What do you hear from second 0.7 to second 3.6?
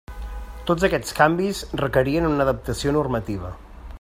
aquests canvis requerien una adaptació normativa.